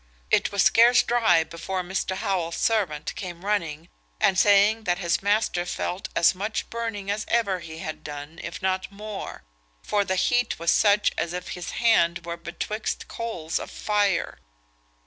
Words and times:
It 0.31 0.51
was 0.51 0.63
scarce 0.63 1.03
dry 1.03 1.43
before 1.43 1.83
Mr. 1.83 2.15
Howell's 2.15 2.55
servant 2.55 3.13
came 3.13 3.45
running, 3.45 3.87
and 4.19 4.35
saying 4.35 4.85
that 4.85 4.97
his 4.97 5.21
master 5.21 5.63
felt 5.63 6.09
as 6.15 6.33
much 6.33 6.67
burning 6.71 7.11
as 7.11 7.23
ever 7.27 7.59
he 7.59 7.77
had 7.77 8.03
done, 8.03 8.39
if 8.41 8.63
not 8.63 8.91
more; 8.91 9.43
for 9.83 10.03
the 10.03 10.15
heat 10.15 10.57
was 10.57 10.71
such 10.71 11.11
as 11.19 11.33
if 11.33 11.49
his 11.49 11.69
hand 11.77 12.25
were 12.25 12.35
betwixt 12.35 13.07
coals 13.07 13.59
of 13.59 13.69
fire. 13.69 14.39